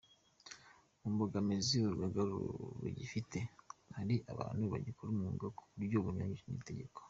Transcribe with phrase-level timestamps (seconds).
[0.99, 2.21] Mu mbogamizi urugaga
[2.81, 3.39] rugifite,
[3.95, 6.99] hari abantu bagikora umwuga mu buryo bunyuranyije n’itegeko.